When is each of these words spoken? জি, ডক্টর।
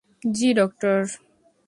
জি, 0.31 0.47
ডক্টর। 0.53 0.97